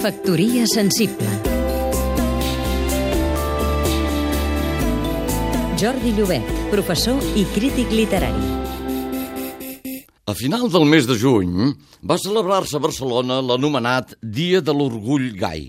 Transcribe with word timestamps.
Factoria 0.00 0.64
sensible 0.64 1.28
Jordi 5.76 6.14
Llobet, 6.16 6.46
professor 6.72 7.18
i 7.36 7.42
crític 7.52 7.92
literari. 7.92 8.46
A 10.24 10.32
final 10.32 10.70
del 10.72 10.86
mes 10.88 11.04
de 11.04 11.18
juny 11.20 11.74
va 12.00 12.16
celebrar-se 12.16 12.78
a 12.78 12.80
Barcelona 12.80 13.42
l'anomenat 13.44 14.14
Dia 14.24 14.62
de 14.64 14.72
l'Orgull 14.72 15.34
Gai. 15.36 15.66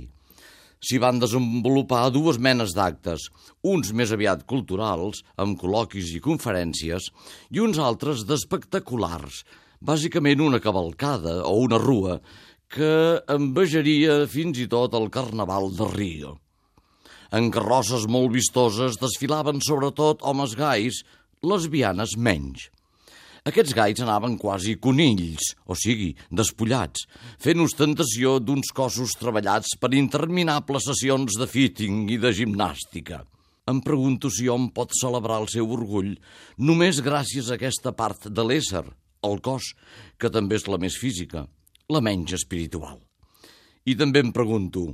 S'hi 0.80 1.02
van 1.04 1.20
desenvolupar 1.20 2.06
dues 2.16 2.40
menes 2.40 2.72
d'actes, 2.78 3.26
uns 3.68 3.92
més 3.92 4.16
aviat 4.16 4.46
culturals, 4.48 5.26
amb 5.36 5.60
col·loquis 5.60 6.16
i 6.16 6.24
conferències, 6.24 7.12
i 7.52 7.60
uns 7.60 7.84
altres 7.84 8.24
d'espectaculars, 8.24 9.44
bàsicament 9.82 10.40
una 10.46 10.62
cavalcada 10.62 11.42
o 11.50 11.58
una 11.66 11.82
rua 11.82 12.22
que 12.72 13.20
envejaria 13.28 14.22
fins 14.32 14.62
i 14.64 14.68
tot 14.72 14.96
el 14.96 15.10
Carnaval 15.12 15.74
de 15.76 15.88
Rio. 15.92 16.38
En 17.36 17.50
carrosses 17.52 18.08
molt 18.12 18.32
vistoses 18.36 19.00
desfilaven 19.00 19.60
sobretot 19.64 20.24
homes 20.28 20.56
gais, 20.60 21.02
lesbianes 21.44 22.16
menys. 22.18 22.70
Aquests 23.48 23.74
gais 23.74 24.00
anaven 24.04 24.36
quasi 24.38 24.76
conills, 24.78 25.56
o 25.66 25.74
sigui, 25.74 26.12
despullats, 26.30 27.08
fent 27.42 27.64
ostentació 27.64 28.36
d'uns 28.40 28.70
cossos 28.78 29.16
treballats 29.18 29.74
per 29.82 29.96
interminables 29.98 30.86
sessions 30.92 31.40
de 31.42 31.48
fitting 31.50 32.06
i 32.14 32.20
de 32.22 32.32
gimnàstica. 32.38 33.24
Em 33.72 33.80
pregunto 33.82 34.30
si 34.30 34.48
hom 34.50 34.70
pot 34.76 34.94
celebrar 34.94 35.42
el 35.42 35.50
seu 35.50 35.72
orgull 35.74 36.14
només 36.60 37.02
gràcies 37.02 37.50
a 37.50 37.58
aquesta 37.58 37.96
part 37.98 38.30
de 38.30 38.46
l'ésser, 38.46 38.86
el 39.26 39.42
cos, 39.42 39.74
que 40.22 40.30
també 40.30 40.60
és 40.62 40.68
la 40.70 40.80
més 40.82 40.98
física, 40.98 41.48
la 41.92 42.02
menys 42.04 42.36
espiritual. 42.40 43.00
I 43.86 43.96
també 44.00 44.22
em 44.24 44.32
pregunto, 44.34 44.92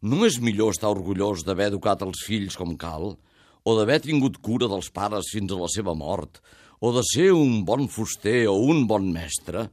no 0.00 0.24
és 0.24 0.38
millor 0.40 0.72
estar 0.72 0.90
orgullós 0.94 1.44
d'haver 1.44 1.68
educat 1.70 2.02
els 2.06 2.22
fills 2.24 2.56
com 2.56 2.76
cal, 2.80 3.16
o 3.60 3.70
d'haver 3.76 4.00
tingut 4.06 4.38
cura 4.40 4.68
dels 4.70 4.88
pares 4.94 5.28
fins 5.34 5.52
a 5.52 5.58
la 5.60 5.68
seva 5.68 5.94
mort, 5.94 6.40
o 6.80 6.92
de 6.96 7.02
ser 7.04 7.28
un 7.36 7.60
bon 7.68 7.88
fuster 7.92 8.46
o 8.48 8.56
un 8.72 8.86
bon 8.88 9.10
mestre? 9.12 9.68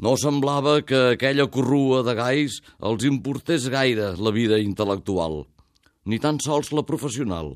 No 0.00 0.14
semblava 0.20 0.78
que 0.84 1.02
aquella 1.12 1.48
corrua 1.52 2.02
de 2.04 2.14
gais 2.16 2.60
els 2.80 3.04
importés 3.08 3.68
gaire 3.72 4.14
la 4.16 4.32
vida 4.32 4.60
intel·lectual, 4.60 5.42
ni 6.08 6.20
tan 6.20 6.40
sols 6.40 6.72
la 6.72 6.84
professional, 6.88 7.54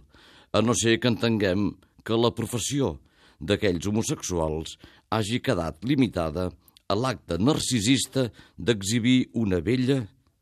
a 0.53 0.61
no 0.61 0.77
ser 0.77 0.99
que 1.01 1.09
entenguem 1.09 1.71
que 2.05 2.17
la 2.17 2.35
professió 2.37 2.99
d'aquells 3.41 3.87
homosexuals 3.89 4.77
hagi 5.09 5.41
quedat 5.41 5.85
limitada 5.85 6.51
a 6.91 6.97
l'acte 6.99 7.39
narcisista 7.39 8.27
d'exhibir 8.59 9.31
una 9.39 9.61
vella 9.63 10.01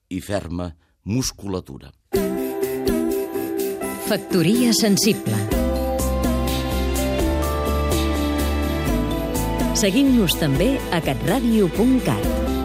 i 0.09 0.21
ferma 0.25 0.73
musculatura. 1.05 1.93
Factoria 4.09 4.73
sensible 4.73 5.37
Seguim-nos 9.79 10.35
també 10.41 10.73
a 10.91 10.99
catradio.cat 11.05 12.58